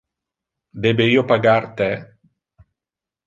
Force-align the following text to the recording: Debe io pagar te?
Debe 0.85 1.05
io 1.11 1.23
pagar 1.31 1.59
te? 1.81 1.91